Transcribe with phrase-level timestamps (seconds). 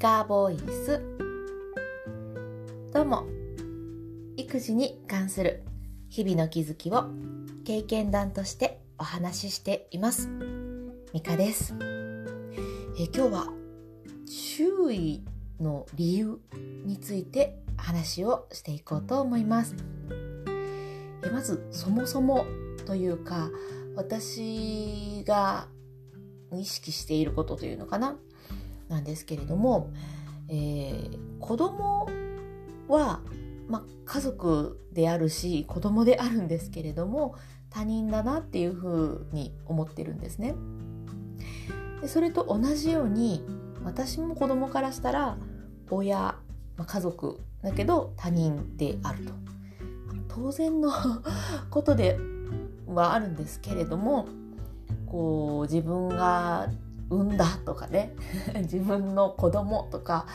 [0.00, 1.02] カボイス。
[2.92, 3.26] どうも。
[4.36, 5.64] 育児に関する
[6.08, 7.06] 日々の気づきを
[7.64, 10.28] 経験談としてお話ししています。
[11.12, 11.74] ミカです。
[12.96, 13.48] え今日は
[14.54, 15.24] 注意
[15.60, 16.38] の理由
[16.84, 19.74] について話をしていこうと思います。
[21.24, 22.46] えまずそもそも
[22.86, 23.50] というか
[23.96, 25.66] 私が
[26.52, 28.16] 意識していることというのかな。
[28.88, 29.90] なんですけれども、
[30.48, 32.08] えー、子供
[32.88, 33.20] は、
[33.68, 37.34] ま、家族であるし子供であるんですけれども
[37.70, 40.54] 他人だなっていうふうに思ってるんですね。
[42.00, 43.44] でそれと同じように
[43.84, 45.36] 私も子供からしたら
[45.90, 46.36] 親、
[46.76, 49.32] ま、家族だけど他人であると
[50.28, 50.90] 当然の
[51.70, 52.18] ことで
[52.86, 54.26] はあるんですけれども
[55.06, 56.68] こう自分が
[57.10, 58.14] 産んだとかね
[58.62, 60.26] 自分の子供とか、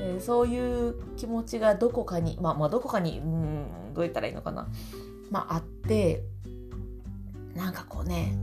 [0.00, 4.68] えー、そういう気持ちがどこかにまあまあどこかにうんどう言ったらいいのかな
[5.30, 6.24] まああって
[7.54, 8.36] なんかこうね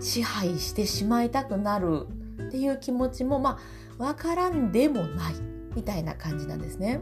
[0.00, 2.06] 支配してしまいたくなる
[2.46, 3.58] っていう気持ちもま
[3.98, 5.34] あ分からんでもない
[5.74, 7.00] みたいな感じなんですね。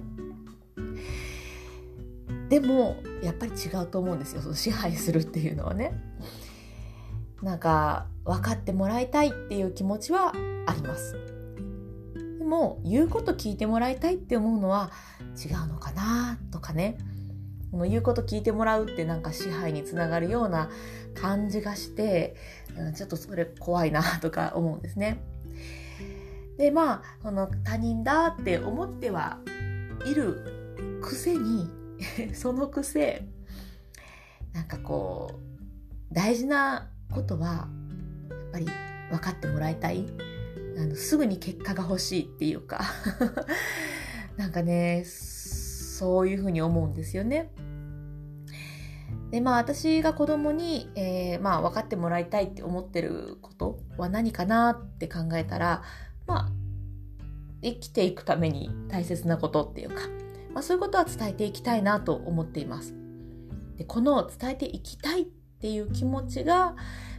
[2.48, 5.92] でもやっぱり違うと思うんですよその支配するっていうのはね。
[7.42, 10.34] なんか分かってもらいたいっていう気持ちは
[10.66, 11.16] あります。
[12.38, 14.90] でも言うこと聞いてもらいたいって思うのは
[15.42, 16.98] 違うのかなとかね
[17.72, 20.70] もう言うこと聞いてもらうってなんか支配につながるような
[21.14, 22.36] 感じがして、
[22.76, 25.22] うん、ちょっとそれ怖いなとか思うんですね。
[26.58, 29.38] でまあこの他人だって思っては
[30.04, 31.70] いるくせに
[32.34, 33.26] そのくせ
[34.52, 37.68] なんかこう大事なことは
[38.52, 38.66] ぱり
[39.10, 40.06] 分かってもらいたい
[40.78, 42.80] あのすぐに結果が欲しいっていうか
[44.36, 47.50] なんかねそういうふうに思うんですよね。
[49.30, 55.82] でまあ私が子供に、えー、まあ分かってもらいたいって思ってることは何かなって考えたら
[56.26, 56.52] まあ
[57.62, 59.96] 生きていくために大切なことっていうか、
[60.54, 62.94] まあ、そういうことは伝えていきたいなと思っています。
[63.76, 65.24] でこの伝えていきたいっ
[65.60, 66.76] ていう気持ちが、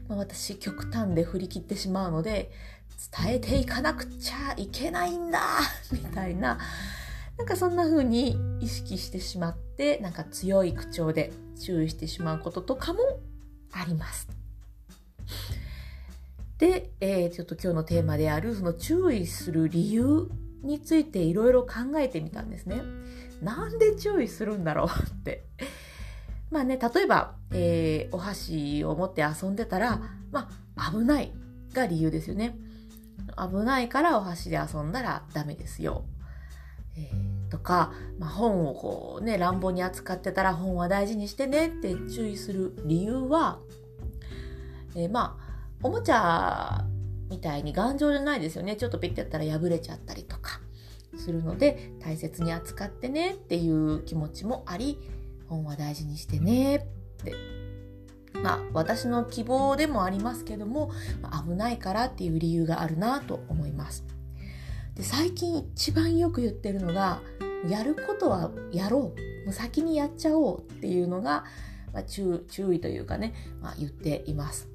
[0.09, 2.51] まあ、私極端で振り切ってしまうので
[3.23, 5.39] 伝えていかなくちゃいけないんだ
[5.93, 6.59] みたいな
[7.37, 12.99] なんかそんな風に意識してしまってなんか強い口調で注意してしまうこととかも
[13.71, 14.27] あります。
[16.57, 20.29] で、えー、ちょっと今日のテーマであるその注意する理由
[20.61, 22.81] についていろいろ考えてみたんですね。
[23.41, 25.45] なんで注意するんだろうって。
[26.51, 30.01] まあね、例えば、えー、お箸を持って遊んでたら、
[30.31, 31.31] まあ、危ない
[31.73, 32.57] が理由ですよね。
[33.37, 36.05] 危ないからお箸で遊んだらダメですよ。
[36.97, 43.59] えー、とか、まあ、本をこうね、乱暴に扱ってたら本は大事にしてねって注意する理由は、
[44.95, 45.49] えー、まあ、
[45.83, 46.83] おもちゃ
[47.29, 48.75] みたいに頑丈じゃないですよね。
[48.75, 50.59] ちょっとピッてやったら破れちゃったりとか
[51.15, 54.99] するので、大切に扱ってねっていう気持ちもあり、
[55.49, 56.75] 本は大事にしてね。
[56.77, 56.79] っ
[57.23, 57.33] て。
[58.41, 60.91] まあ私の希望でもありますけども
[61.45, 64.05] 危ないからっていう理由があるなと思います。
[64.95, 67.21] で最近一番よく言ってるのが
[67.67, 69.29] やることはやろう。
[69.45, 71.43] もう先にやっちゃおうっていうのが、
[71.93, 74.69] まあ、注意というかね、まあ、言っています、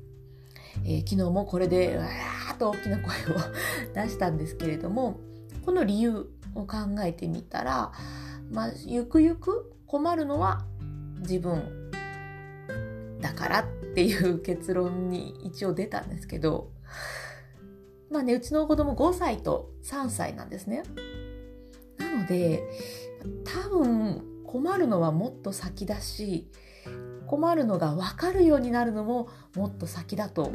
[0.85, 3.39] えー、昨日もこれでうわーっと大きな声を
[3.95, 5.21] 出したんですけれども
[5.65, 7.93] この理由を考えてみたら、
[8.51, 10.65] まあ、ゆくゆく困るのは
[11.21, 11.93] 自分
[13.21, 16.73] だからっていう結論に一応出たんですけど
[18.11, 20.83] まあねうちの子供5歳と3歳なんですね。
[21.97, 22.65] なので
[23.45, 26.51] 多分困るのはもっと先だし
[27.29, 30.53] 困るのが分かるようになるのももっと先だと思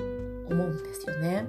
[0.49, 1.45] うんですよね。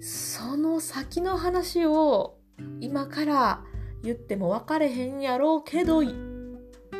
[0.00, 2.38] その先の話を
[2.78, 3.64] 今から
[4.04, 6.02] 言っても分かれへんやろうけど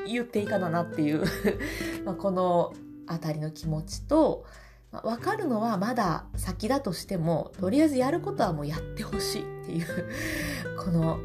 [0.06, 1.22] 言っていいかなっていう。
[2.04, 2.72] まこの
[3.06, 4.46] 辺りの気持ちと、
[4.90, 9.86] まあ、分かるのはまだ先だとしてもとりあえずやることはもうやってほしいっていう
[10.82, 11.18] この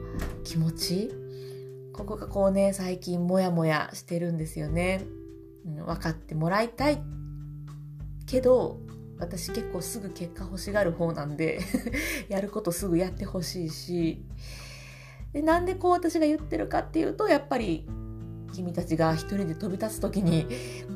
[0.44, 1.16] 気持ち。
[1.94, 5.06] ここがこうね最近モヤモヤしてるんですよね。
[5.66, 7.02] うん、分かってもらいたい
[8.26, 8.80] けど
[9.18, 11.60] 私結構すぐ結果欲しがる方なんで
[12.30, 14.26] やることすぐやってほしいし。
[15.34, 17.88] でなんでこう私が言ってるかっていうとやっぱり
[18.54, 20.48] 君たちが一人で飛び立つ時に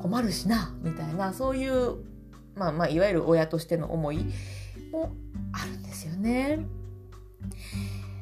[0.01, 1.97] 困るしなみたいなそういう、
[2.55, 4.25] まあ、まあいわゆる親としての思い
[4.91, 5.11] も
[5.51, 6.65] あるんですよね。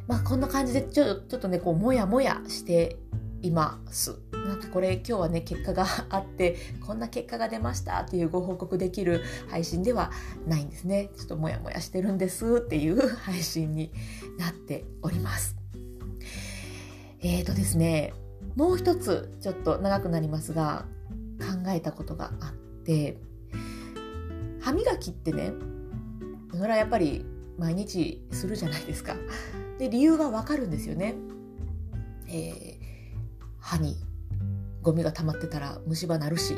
[0.08, 2.98] まあこんな感じでちょちょっとねこうもやもやして
[3.42, 4.20] います。
[4.32, 10.12] なんかこれ今日はね結果があってこんな結果が出ましたっていうご報告できる配信では
[10.48, 11.10] ないんですね。
[11.16, 13.92] ちょっともやもやしてるんですっていう配信に
[14.38, 15.61] なっております。
[17.24, 18.14] えーとですね
[18.56, 20.86] もう一つちょっと長くなりますが
[21.40, 22.54] 考えたことがあっ
[22.84, 23.18] て
[24.60, 25.54] 歯磨きってね
[26.52, 27.26] それはやっぱり
[27.58, 29.16] 毎日するじゃないですか。
[29.78, 31.16] で理由がわかるんですよね。
[32.28, 32.78] えー、
[33.60, 33.98] 歯に
[34.82, 36.56] ゴミが溜まってたら虫歯なるし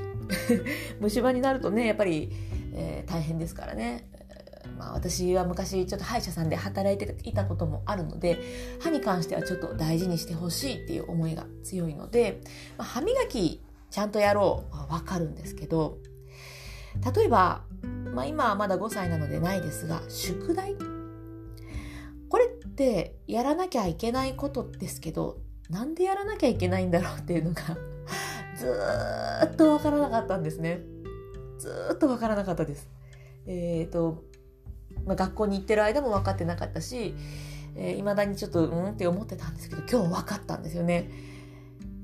[1.00, 2.32] 虫歯になるとねやっぱり、
[2.74, 4.10] えー、大変ですからね。
[4.78, 8.40] まあ、私は昔ちょっと歯医者さんで働いていたこともあるので
[8.82, 12.42] 歯に関してはちょっと大事にしてほしいっていう思いが強いので、
[12.78, 15.98] まあ、歯磨きちゃんとやろうはわかるんですけど
[17.16, 17.64] 例えば、
[18.14, 20.76] まあ、今はまだ5歳なのでないですが宿題？
[22.30, 25.38] これってやらなきゃいけないことですけど
[25.70, 27.62] なんでやらなきゃいけないんだろうっていうのが
[28.58, 28.68] ず
[29.54, 30.82] っとわからなかったんですね。
[31.58, 32.90] ずっとわからなかったです。
[33.46, 34.24] えっ、ー、と、
[35.06, 37.18] まあ、学校に行ってる間も分かってなかったしいま、
[37.76, 38.92] えー、だにちょっとうん？
[38.92, 41.10] って思ってたんですけど今日分かったんですよね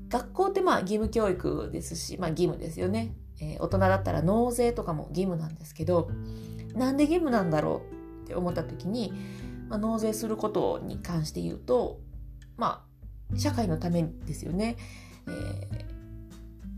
[0.08, 3.14] 学校ってまあ義務教育ですし、まあ義務ですよね。
[3.40, 6.10] えー、大人だったら納税とかも義務なんですけど、
[6.74, 7.82] なんで義務なんだろ
[8.22, 9.12] うって思った時に、
[9.68, 12.00] まあ、納税することに関して言うと、
[12.56, 12.84] ま
[13.32, 14.76] あ、社会のためですよね。
[15.28, 15.30] え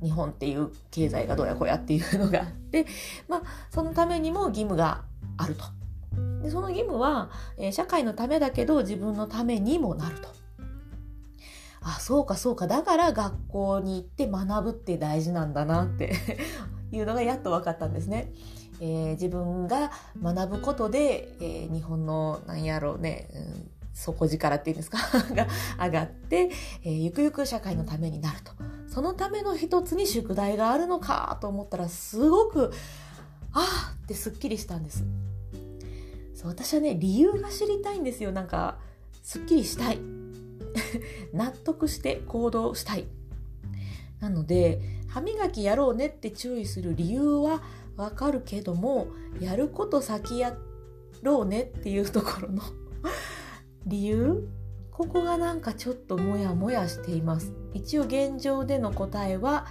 [0.02, 2.86] ー、日本っていう経済がどうやこうやっていうのがあって、
[3.28, 5.04] まあ、そのためにも義務が
[5.38, 5.64] あると。
[6.42, 10.28] でその義務は、えー、社会のためだけど自分のためにもなると。
[11.84, 12.66] あ、そうかそうか。
[12.66, 16.14] だから学校に行って学ぶって大事なんだなって
[16.92, 18.32] いうのがやっと分かったんですね。
[18.80, 19.90] えー、自分が
[20.20, 24.98] 学ぶことで、えー、日本のなんやろうね、うん、底力っていうんですか？
[25.34, 25.46] が
[25.78, 26.50] 上がって、
[26.84, 28.52] えー、ゆくゆく社会のためになると。
[28.88, 32.72] そのための一つに宿題があるのかと思ったらすごく、
[33.52, 35.04] ああってすっきりしたんです。
[36.42, 38.32] そう、私はね、理由が知りたいんですよ。
[38.32, 38.78] なんか、
[39.22, 40.00] すっきりしたい。
[41.32, 43.06] 納得して行動したい。
[44.20, 47.62] なので、歯磨きやろうねって注意する理由は
[47.96, 49.08] わかるけども、
[49.40, 50.56] やること先や
[51.22, 52.62] ろうねっていうところの
[53.86, 54.48] 理由
[54.90, 57.52] ここがなんかちょっとモヤモヤしています。
[57.74, 59.66] 一応現状での答えは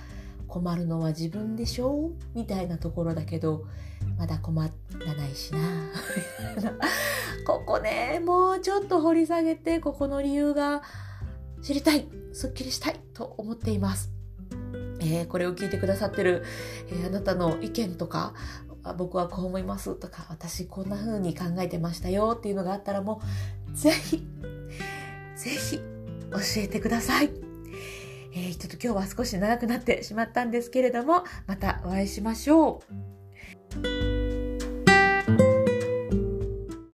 [0.47, 2.13] 困るのは自分でしょう？
[2.35, 3.65] みたいなところだけど、
[4.17, 5.59] まだ困らないしな。
[7.45, 10.81] ここね、もうちょっと掘り下げて、ここの理由が
[11.61, 14.11] 知りたい、すっきりしたいと思っています。
[14.99, 16.43] えー、これを聞いてくださってる、
[16.89, 18.33] えー、あなたの意見とか、
[18.97, 23.21] 僕はこう思いますとか、私こんな風に考えてましたよっていうのがあったらも
[23.71, 24.23] う、ぜひ、
[25.35, 27.31] ぜひ教えてください。
[28.33, 32.81] えー、ちょっと今日は少し長くなってしまったんですけれども、またお会いしましょ
[33.77, 34.10] う。